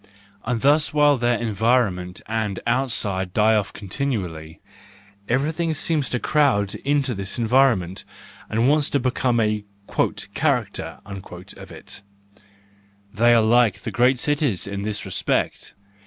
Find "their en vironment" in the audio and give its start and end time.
1.17-2.21